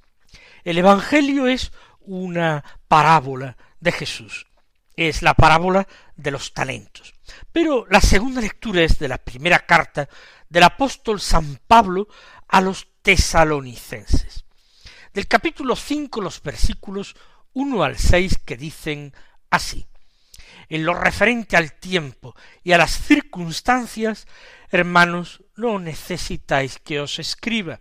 El 0.63 0.79
Evangelio 0.79 1.49
es 1.49 1.73
una 1.99 2.63
parábola 2.87 3.57
de 3.81 3.91
Jesús, 3.91 4.47
es 4.95 5.23
la 5.23 5.35
parábola 5.35 5.89
de 6.15 6.31
los 6.31 6.55
talentos. 6.55 7.15
Pero 7.51 7.87
la 7.91 8.01
segunda 8.01 8.41
lectura 8.41 8.83
es 8.83 9.01
de 9.01 9.09
la 9.09 9.19
primera 9.19 9.67
carta 9.67 10.09
del 10.49 10.63
apóstol 10.63 11.21
San 11.21 11.59
Pablo 11.67 12.07
a 12.47 12.61
los 12.61 12.87
tesalonicenses. 13.03 14.45
Del 15.13 15.27
capítulo 15.27 15.75
cinco 15.75 16.21
los 16.21 16.41
versículos 16.41 17.17
uno 17.53 17.83
al 17.83 17.99
seis 17.99 18.39
que 18.39 18.57
dicen 18.57 19.13
así 19.51 19.89
en 20.69 20.85
lo 20.85 20.95
referente 20.95 21.57
al 21.57 21.73
tiempo 21.73 22.35
y 22.63 22.73
a 22.73 22.79
las 22.79 22.93
circunstancias, 22.93 24.27
hermanos, 24.71 25.43
no 25.57 25.79
necesitáis 25.79 26.79
que 26.79 27.01
os 27.01 27.19
escriba, 27.19 27.81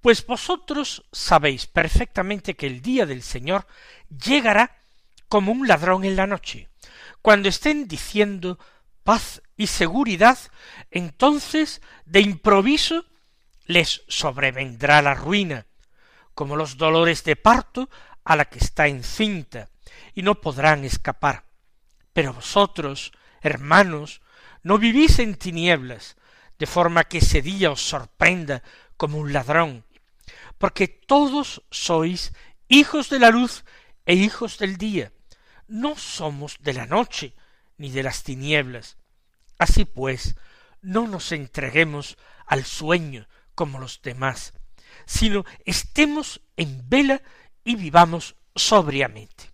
pues 0.00 0.26
vosotros 0.26 1.04
sabéis 1.12 1.66
perfectamente 1.66 2.54
que 2.54 2.66
el 2.66 2.82
día 2.82 3.06
del 3.06 3.22
Señor 3.22 3.66
llegará 4.08 4.76
como 5.28 5.52
un 5.52 5.66
ladrón 5.66 6.04
en 6.04 6.16
la 6.16 6.26
noche. 6.26 6.68
Cuando 7.22 7.48
estén 7.48 7.88
diciendo 7.88 8.58
paz 9.02 9.42
y 9.56 9.66
seguridad, 9.66 10.38
entonces 10.90 11.80
de 12.04 12.20
improviso 12.20 13.06
les 13.66 14.02
sobrevendrá 14.08 15.00
la 15.00 15.14
ruina, 15.14 15.66
como 16.34 16.56
los 16.56 16.76
dolores 16.76 17.24
de 17.24 17.36
parto 17.36 17.88
a 18.24 18.36
la 18.36 18.44
que 18.44 18.58
está 18.58 18.88
encinta, 18.88 19.68
y 20.14 20.22
no 20.22 20.40
podrán 20.40 20.84
escapar. 20.84 21.43
Pero 22.14 22.32
vosotros, 22.32 23.12
hermanos, 23.42 24.22
no 24.62 24.78
vivís 24.78 25.18
en 25.18 25.34
tinieblas, 25.34 26.16
de 26.58 26.66
forma 26.66 27.04
que 27.04 27.18
ese 27.18 27.42
día 27.42 27.70
os 27.70 27.82
sorprenda 27.82 28.62
como 28.96 29.18
un 29.18 29.32
ladrón, 29.32 29.84
porque 30.56 30.88
todos 30.88 31.62
sois 31.70 32.32
hijos 32.68 33.10
de 33.10 33.18
la 33.18 33.30
luz 33.30 33.64
e 34.06 34.14
hijos 34.14 34.58
del 34.58 34.78
día, 34.78 35.12
no 35.66 35.96
somos 35.96 36.56
de 36.60 36.72
la 36.72 36.86
noche 36.86 37.34
ni 37.76 37.90
de 37.90 38.02
las 38.02 38.22
tinieblas. 38.22 38.96
Así 39.58 39.84
pues, 39.84 40.36
no 40.80 41.08
nos 41.08 41.32
entreguemos 41.32 42.16
al 42.46 42.64
sueño 42.64 43.26
como 43.54 43.78
los 43.78 44.02
demás, 44.02 44.52
sino 45.06 45.44
estemos 45.64 46.40
en 46.56 46.88
vela 46.88 47.22
y 47.64 47.76
vivamos 47.76 48.36
sobriamente. 48.54 49.53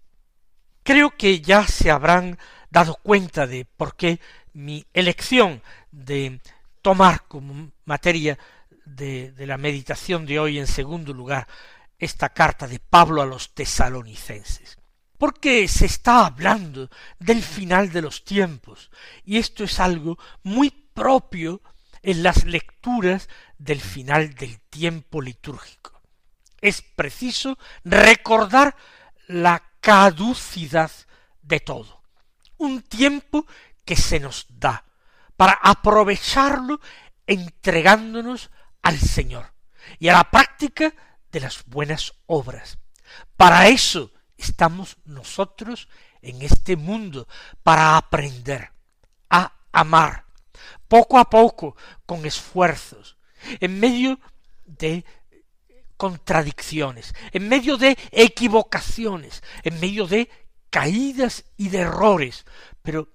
Creo 0.82 1.10
que 1.16 1.40
ya 1.40 1.66
se 1.66 1.90
habrán 1.90 2.38
dado 2.70 2.96
cuenta 3.02 3.46
de 3.46 3.64
por 3.64 3.96
qué 3.96 4.20
mi 4.52 4.86
elección 4.92 5.62
de 5.90 6.40
tomar 6.82 7.24
como 7.28 7.72
materia 7.84 8.38
de, 8.84 9.32
la 9.38 9.58
meditación 9.58 10.26
de 10.26 10.38
hoy 10.38 10.58
en 10.58 10.66
segundo 10.66 11.12
lugar 11.12 11.46
esta 11.98 12.30
carta 12.30 12.66
de 12.66 12.78
Pablo 12.78 13.22
a 13.22 13.26
los 13.26 13.54
tesalonicenses. 13.54 14.78
Porque 15.18 15.68
se 15.68 15.84
está 15.84 16.24
hablando 16.24 16.88
del 17.18 17.42
final 17.42 17.92
de 17.92 18.00
los 18.00 18.24
tiempos, 18.24 18.90
y 19.22 19.36
esto 19.36 19.64
es 19.64 19.78
algo 19.78 20.18
muy 20.42 20.70
propio 20.70 21.60
en 22.02 22.22
las 22.22 22.44
lecturas 22.44 23.28
del 23.58 23.82
final 23.82 24.34
del 24.34 24.58
tiempo 24.62 25.20
litúrgico. 25.20 26.00
Es 26.62 26.80
preciso 26.80 27.58
recordar 27.84 28.74
la 29.26 29.69
caducidad 29.80 30.90
de 31.42 31.60
todo. 31.60 32.02
Un 32.58 32.82
tiempo 32.82 33.46
que 33.84 33.96
se 33.96 34.20
nos 34.20 34.46
da 34.48 34.84
para 35.36 35.54
aprovecharlo 35.54 36.80
entregándonos 37.26 38.50
al 38.82 38.98
Señor 38.98 39.52
y 39.98 40.08
a 40.08 40.12
la 40.14 40.30
práctica 40.30 40.94
de 41.32 41.40
las 41.40 41.64
buenas 41.66 42.12
obras. 42.26 42.78
Para 43.36 43.68
eso 43.68 44.12
estamos 44.36 44.96
nosotros 45.04 45.88
en 46.22 46.42
este 46.42 46.76
mundo, 46.76 47.26
para 47.62 47.96
aprender 47.96 48.72
a 49.30 49.52
amar, 49.72 50.26
poco 50.86 51.18
a 51.18 51.30
poco, 51.30 51.76
con 52.04 52.26
esfuerzos, 52.26 53.16
en 53.60 53.80
medio 53.80 54.20
de 54.66 55.04
contradicciones, 56.00 57.14
en 57.30 57.46
medio 57.46 57.76
de 57.76 57.94
equivocaciones, 58.10 59.42
en 59.62 59.78
medio 59.80 60.06
de 60.06 60.30
caídas 60.70 61.44
y 61.58 61.68
de 61.68 61.80
errores, 61.80 62.46
pero 62.80 63.12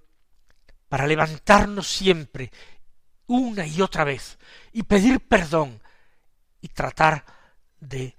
para 0.88 1.08
levantarnos 1.08 1.88
siempre 1.88 2.52
una 3.26 3.65
y 3.65 3.82
otra 3.82 4.04
vez 4.04 4.38
y 4.71 4.84
pedir 4.84 5.19
perdón 5.28 5.82
y 6.62 6.67
tratar 6.67 7.26
de 7.80 8.15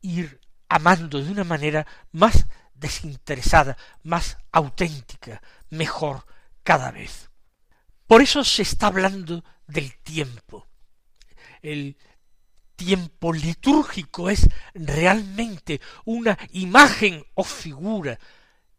ir 0.00 0.40
amando 0.68 1.22
de 1.22 1.30
una 1.30 1.44
manera 1.44 1.86
más 2.10 2.44
desinteresada, 2.74 3.76
más 4.02 4.36
auténtica, 4.50 5.40
mejor 5.70 6.26
cada 6.64 6.90
vez. 6.90 7.30
Por 8.08 8.20
eso 8.20 8.42
se 8.42 8.62
está 8.62 8.88
hablando 8.88 9.44
del 9.68 9.96
tiempo. 9.98 10.66
El 11.62 11.96
tiempo 12.78 13.32
litúrgico 13.32 14.30
es 14.30 14.48
realmente 14.72 15.80
una 16.04 16.38
imagen 16.52 17.26
o 17.34 17.42
figura 17.42 18.18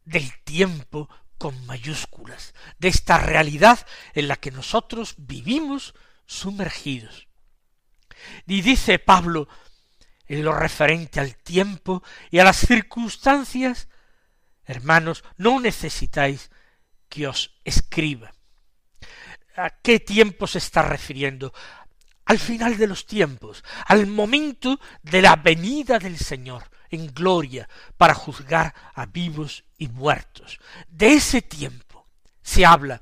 del 0.06 0.32
tiempo 0.44 1.10
con 1.38 1.66
mayúsculas, 1.66 2.56
de 2.80 2.88
esta 2.88 3.18
realidad 3.18 3.86
en 4.14 4.30
la 4.30 4.38
que 4.38 4.52
nosotros 4.52 5.16
vivimos 5.18 5.94
sumergidos. 6.26 7.28
Y 8.48 8.62
dice 8.62 9.00
Pablo 9.00 9.48
en 10.28 10.44
lo 10.44 10.54
referente 10.54 11.20
al 11.20 11.36
tiempo 11.36 12.02
y 12.32 12.40
a 12.40 12.46
las 12.46 12.58
circunstancias, 12.58 13.90
hermanos, 14.64 15.24
no 15.38 15.60
necesitáis 15.60 16.52
que 17.10 17.28
os 17.28 17.60
escriba. 17.66 18.32
¿A 19.58 19.72
qué 19.82 20.00
tiempo 20.00 20.48
se 20.48 20.60
está 20.60 20.84
refiriendo? 20.84 21.54
Al 22.30 22.38
final 22.38 22.78
de 22.78 22.86
los 22.86 23.08
tiempos, 23.08 23.64
al 23.88 24.06
momento 24.06 24.80
de 25.02 25.20
la 25.24 25.36
venida 25.36 25.98
del 25.98 26.16
Señor 26.16 26.70
en 26.92 27.12
gloria 27.12 27.68
para 27.98 28.14
juzgar 28.14 28.76
a 28.94 29.08
vivos 29.08 29.64
y 29.80 29.88
muertos. 29.88 30.60
De 30.88 31.14
ese 31.14 31.42
tiempo 31.42 32.06
se 32.44 32.68
habla. 32.68 33.02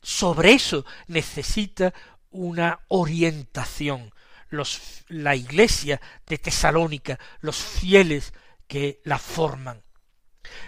Sobre 0.00 0.54
eso 0.54 0.86
necesita 1.08 1.92
una 2.30 2.80
orientación 2.88 4.14
los, 4.48 5.04
la 5.08 5.36
iglesia 5.36 6.00
de 6.26 6.38
Tesalónica, 6.38 7.18
los 7.40 7.58
fieles 7.58 8.32
que 8.66 9.02
la 9.04 9.18
forman. 9.18 9.82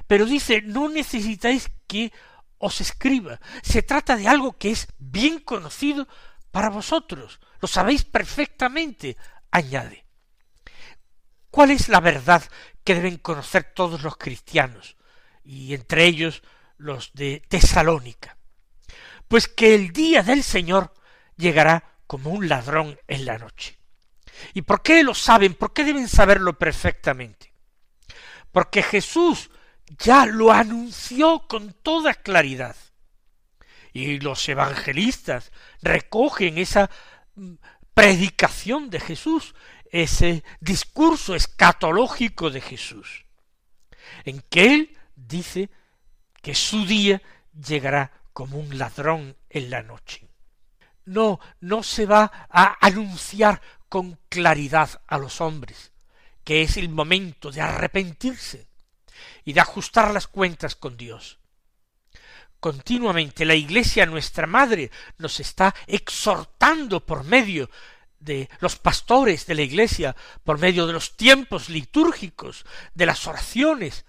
Pero 0.07 0.27
dice, 0.27 0.61
no 0.61 0.91
necesitáis 0.91 1.71
que 1.87 2.13
os 2.59 2.83
escriba. 2.83 3.41
Se 3.63 3.81
trata 3.81 4.17
de 4.17 4.29
algo 4.29 4.59
que 4.59 4.71
es 4.71 4.89
bien 4.99 5.39
conocido 5.39 6.07
para 6.51 6.69
vosotros, 6.69 7.41
lo 7.61 7.69
sabéis 7.69 8.05
perfectamente, 8.05 9.17
añade. 9.51 10.05
¿Cuál 11.51 11.71
es 11.71 11.89
la 11.89 12.01
verdad 12.01 12.43
que 12.85 12.95
deben 12.95 13.19
conocer 13.19 13.73
todos 13.75 14.03
los 14.03 14.17
cristianos, 14.17 14.97
y 15.45 15.75
entre 15.75 16.05
ellos 16.05 16.43
los 16.77 17.13
de 17.13 17.43
Tesalónica? 17.49 18.37
Pues 19.29 19.49
que 19.49 19.75
el 19.75 19.93
día 19.93 20.23
del 20.23 20.43
Señor 20.43 20.93
llegará 21.37 21.99
como 22.07 22.31
un 22.31 22.49
ladrón 22.49 22.99
en 23.07 23.25
la 23.25 23.39
noche. 23.39 23.79
¿Y 24.55 24.63
por 24.63 24.83
qué 24.83 25.03
lo 25.03 25.15
saben? 25.15 25.55
¿Por 25.55 25.73
qué 25.73 25.85
deben 25.85 26.09
saberlo 26.09 26.59
perfectamente? 26.59 27.53
Porque 28.53 28.83
Jesús 28.83 29.51
ya 29.99 30.27
lo 30.27 30.53
anunció 30.53 31.47
con 31.49 31.73
toda 31.73 32.15
claridad. 32.15 32.77
Y 33.93 34.21
los 34.21 34.49
evangelistas 34.49 35.53
recogen 35.83 36.59
esa 36.59 36.91
predicación 37.95 38.91
de 38.91 39.01
Jesús, 39.01 39.55
ese 39.91 40.45
discurso 40.61 41.35
escatológico 41.35 42.51
de 42.51 42.61
Jesús, 42.61 43.25
en 44.25 44.41
que 44.49 44.75
él 44.75 44.99
dice 45.17 45.71
que 46.43 46.55
su 46.55 46.87
día 46.87 47.21
llegará 47.53 48.13
como 48.33 48.59
un 48.59 48.79
ladrón 48.79 49.37
en 49.49 49.71
la 49.71 49.83
noche. 49.83 50.29
No, 51.05 51.41
no 51.61 51.83
se 51.83 52.07
va 52.07 52.31
a 52.49 52.77
anunciar 52.81 53.61
con 53.89 54.19
claridad 54.29 55.03
a 55.09 55.19
los 55.19 55.41
hombres 55.41 55.91
que 56.45 56.63
es 56.63 56.77
el 56.77 56.89
momento 56.89 57.51
de 57.51 57.61
arrepentirse 57.61 58.67
y 59.45 59.53
de 59.53 59.61
ajustar 59.61 60.13
las 60.13 60.27
cuentas 60.27 60.75
con 60.75 60.97
Dios, 60.97 61.39
continuamente 62.61 63.45
la 63.45 63.55
Iglesia, 63.55 64.07
nuestra 64.07 64.47
Madre, 64.47 64.91
nos 65.19 65.41
está 65.41 65.75
exhortando 65.87 67.05
por 67.05 67.25
medio 67.25 67.71
de 68.21 68.49
los 68.61 68.77
pastores 68.77 69.47
de 69.47 69.55
la 69.55 69.63
Iglesia, 69.63 70.15
por 70.45 70.59
medio 70.59 70.87
de 70.87 70.93
los 70.93 71.17
tiempos 71.17 71.71
litúrgicos, 71.71 72.67
de 72.95 73.07
las 73.07 73.27
oraciones, 73.27 74.05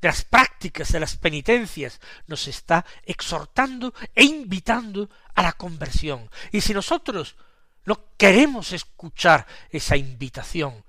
de 0.00 0.08
las 0.08 0.24
prácticas 0.24 0.92
de 0.92 1.00
las 1.00 1.16
penitencias, 1.16 2.00
nos 2.26 2.46
está 2.48 2.86
exhortando 3.02 3.92
e 4.14 4.24
invitando 4.24 5.10
a 5.34 5.42
la 5.42 5.52
conversión. 5.52 6.30
Y 6.52 6.60
si 6.60 6.72
nosotros 6.72 7.36
no 7.84 8.16
queremos 8.16 8.72
escuchar 8.72 9.46
esa 9.70 9.96
invitación, 9.96 10.84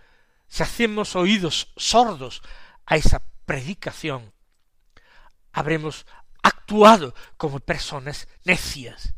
si 0.47 0.63
hacemos 0.63 1.15
oídos 1.15 1.73
sordos 1.75 2.41
a 2.85 2.95
esa 2.95 3.23
predicación, 3.45 4.33
habremos 5.51 6.05
actuado 6.47 7.13
como 7.37 7.59
personas 7.59 8.27
necias. 8.43 9.13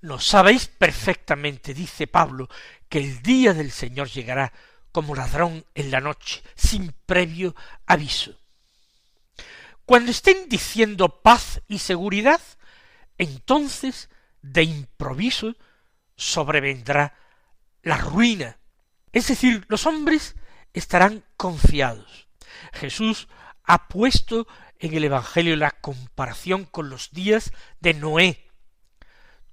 No 0.00 0.20
sabéis 0.20 0.66
perfectamente, 0.68 1.72
dice 1.72 2.06
Pablo, 2.06 2.48
que 2.88 2.98
el 2.98 3.22
día 3.22 3.54
del 3.54 3.70
Señor 3.70 4.08
llegará 4.08 4.52
como 4.92 5.14
ladrón 5.14 5.64
en 5.74 5.90
la 5.90 6.00
noche, 6.00 6.42
sin 6.54 6.92
previo 7.06 7.54
aviso. 7.86 8.38
Cuando 9.86 10.10
estén 10.10 10.48
diciendo 10.48 11.22
paz 11.22 11.62
y 11.68 11.78
seguridad, 11.78 12.40
entonces 13.18 14.08
de 14.42 14.62
improviso 14.62 15.56
sobrevendrá 16.16 17.14
la 17.82 17.96
ruina. 17.96 18.58
Es 19.12 19.28
decir, 19.28 19.64
los 19.68 19.86
hombres 19.86 20.36
estarán 20.72 21.24
confiados. 21.36 22.28
Jesús 22.72 23.28
ha 23.64 23.88
puesto 23.88 24.46
en 24.78 24.94
el 24.94 25.04
Evangelio 25.04 25.56
la 25.56 25.70
comparación 25.70 26.64
con 26.64 26.90
los 26.90 27.10
días 27.12 27.52
de 27.80 27.94
Noé. 27.94 28.44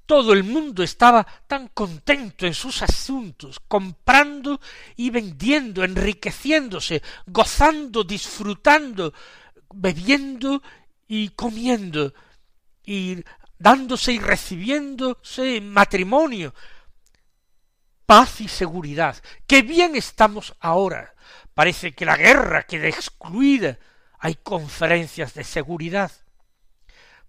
Todo 0.06 0.34
el 0.34 0.44
mundo 0.44 0.84
estaba 0.84 1.26
tan 1.48 1.70
contento 1.70 2.46
en 2.46 2.54
sus 2.54 2.82
asuntos, 2.82 3.62
comprando 3.66 4.60
y 4.98 5.10
vendiendo, 5.10 5.84
enriqueciéndose, 5.84 7.02
gozando, 7.28 8.04
disfrutando, 8.04 9.14
bebiendo 9.74 10.62
y 11.08 11.30
comiendo, 11.30 12.14
y 12.86 13.24
dándose 13.58 14.12
y 14.14 14.20
recibiéndose 14.20 15.58
en 15.58 15.72
matrimonio. 15.72 16.54
Paz 18.06 18.42
y 18.42 18.50
seguridad. 18.50 19.16
Qué 19.48 19.62
bien 19.62 19.96
estamos 19.96 20.54
ahora. 20.60 21.14
Parece 21.54 21.94
que 21.94 22.04
la 22.04 22.18
guerra 22.18 22.64
queda 22.64 22.90
excluida. 22.90 23.78
Hay 24.24 24.36
conferencias 24.36 25.34
de 25.34 25.44
seguridad. 25.44 26.12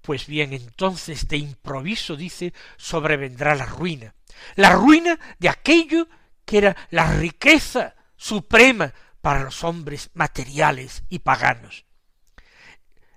Pues 0.02 0.26
bien, 0.26 0.52
entonces 0.52 1.26
de 1.26 1.38
improviso, 1.38 2.16
dice, 2.16 2.52
sobrevendrá 2.76 3.55
la 3.55 3.64
ruina. 3.64 4.14
La 4.57 4.72
ruina 4.72 5.18
de 5.38 5.48
aquello 5.48 6.07
que 6.44 6.59
era 6.59 6.76
la 6.90 7.11
riqueza 7.14 7.94
suprema 8.14 8.92
para 9.22 9.42
los 9.42 9.64
hombres 9.64 10.11
materiales 10.12 11.02
y 11.09 11.20
paganos. 11.20 11.87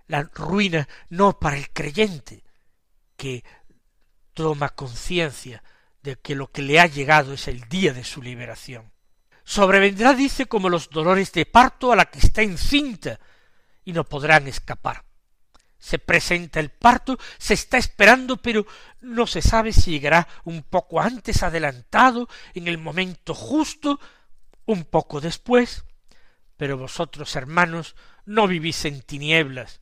La 0.08 0.24
ruina 0.24 0.88
no 1.10 1.38
para 1.38 1.58
el 1.58 1.70
creyente, 1.72 2.46
que 3.18 3.44
toma 4.34 4.70
conciencia 4.70 5.64
de 6.02 6.16
que 6.16 6.36
lo 6.36 6.50
que 6.50 6.62
le 6.62 6.80
ha 6.80 6.86
llegado 6.86 7.34
es 7.34 7.50
el 7.50 7.68
día 7.68 7.92
de 7.92 8.06
su 8.06 8.22
liberación. 8.22 8.94
Sobrevendrá, 9.44 10.14
dice, 10.14 10.46
como 10.46 10.70
los 10.70 10.90
dolores 10.90 11.34
de 11.34 11.46
parto 11.46 11.92
a 11.92 11.96
la 11.98 12.06
que 12.06 12.20
está 12.20 12.42
encinta, 12.42 13.20
y 13.86 13.94
no 13.94 14.04
podrán 14.04 14.48
escapar. 14.48 15.06
Se 15.78 16.00
presenta 16.00 16.60
el 16.60 16.72
parto, 16.72 17.18
se 17.38 17.54
está 17.54 17.78
esperando, 17.78 18.38
pero 18.38 18.66
no 19.02 19.28
se 19.28 19.42
sabe 19.42 19.72
si 19.72 19.92
llegará 19.92 20.28
un 20.44 20.64
poco 20.64 21.00
antes 21.00 21.44
adelantado, 21.44 22.28
en 22.56 22.68
el 22.68 22.80
momento 22.80 23.36
justo, 23.36 24.00
un 24.66 24.84
poco 24.86 25.22
después. 25.22 25.86
Pero 26.58 26.78
vosotros, 26.78 27.36
hermanos, 27.36 27.96
no 28.26 28.48
vivís 28.48 28.86
en 28.86 29.02
tinieblas, 29.02 29.82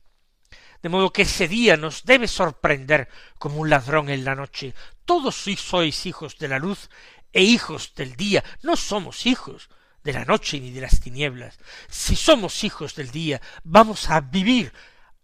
de 0.82 0.90
modo 0.90 1.12
que 1.12 1.22
ese 1.22 1.48
día 1.48 1.78
nos 1.78 2.04
debe 2.04 2.28
sorprender 2.28 3.08
como 3.38 3.56
un 3.56 3.70
ladrón 3.70 4.10
en 4.10 4.24
la 4.24 4.34
noche. 4.34 4.74
Todos 5.06 5.36
sois 5.36 6.04
hijos 6.04 6.36
de 6.38 6.48
la 6.48 6.58
luz 6.58 6.90
e 7.32 7.42
hijos 7.42 7.94
del 7.94 8.14
día, 8.16 8.44
no 8.62 8.76
somos 8.76 9.24
hijos 9.24 9.70
de 10.04 10.12
la 10.12 10.24
noche 10.24 10.60
ni 10.60 10.70
de 10.70 10.82
las 10.82 11.00
tinieblas. 11.00 11.58
Si 11.88 12.14
somos 12.14 12.62
hijos 12.62 12.94
del 12.94 13.10
día, 13.10 13.40
vamos 13.64 14.10
a 14.10 14.20
vivir 14.20 14.72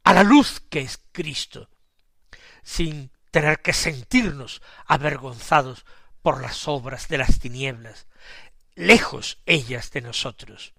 a 0.03 0.14
la 0.14 0.25
luz 0.25 0.61
que 0.69 0.81
es 0.81 0.99
Cristo, 1.12 1.69
sin 2.62 3.12
tener 3.31 3.61
que 3.61 3.75
sentirnos 3.75 4.62
avergonzados 4.87 5.85
por 6.23 6.43
las 6.43 6.66
obras 6.66 7.09
de 7.09 7.19
las 7.19 7.38
tinieblas, 7.38 8.07
lejos 8.75 9.38
ellas 9.47 9.90
de 9.90 10.01
nosotros. 10.01 10.73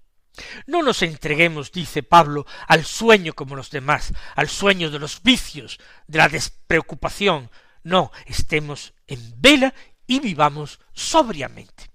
No 0.66 0.82
nos 0.82 1.02
entreguemos, 1.02 1.72
dice 1.72 2.04
Pablo, 2.04 2.46
al 2.68 2.86
sueño 2.86 3.34
como 3.34 3.56
los 3.56 3.70
demás, 3.70 4.14
al 4.36 4.50
sueño 4.50 4.90
de 4.90 5.00
los 5.00 5.22
vicios, 5.22 5.80
de 6.08 6.18
la 6.18 6.30
despreocupación. 6.30 7.52
No, 7.84 8.12
estemos 8.26 8.94
en 9.08 9.34
vela 9.40 9.74
y 10.08 10.20
vivamos 10.20 10.80
sobriamente. 10.94 11.91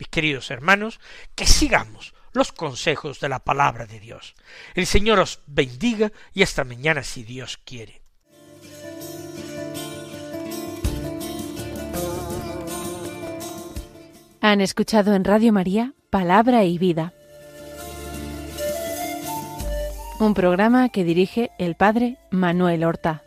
Mis 0.00 0.08
queridos 0.08 0.50
hermanos, 0.50 0.98
que 1.36 1.46
sigamos 1.46 2.14
los 2.32 2.52
consejos 2.52 3.20
de 3.20 3.28
la 3.28 3.40
palabra 3.40 3.86
de 3.86 4.00
Dios. 4.00 4.34
El 4.74 4.86
Señor 4.86 5.18
os 5.20 5.40
bendiga 5.46 6.10
y 6.32 6.42
hasta 6.42 6.64
mañana 6.64 7.02
si 7.02 7.22
Dios 7.22 7.58
quiere. 7.58 8.00
Han 14.40 14.62
escuchado 14.62 15.14
en 15.14 15.24
Radio 15.24 15.52
María 15.52 15.92
Palabra 16.08 16.64
y 16.64 16.78
Vida 16.78 17.12
un 20.18 20.34
programa 20.34 20.90
que 20.90 21.02
dirige 21.02 21.50
el 21.58 21.76
padre 21.76 22.18
Manuel 22.30 22.84
Horta. 22.84 23.22